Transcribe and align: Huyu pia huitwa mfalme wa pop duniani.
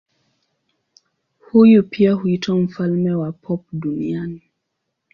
Huyu 1.39 1.83
pia 1.83 2.13
huitwa 2.13 2.55
mfalme 2.55 3.13
wa 3.15 3.31
pop 3.31 3.61
duniani. 3.73 4.41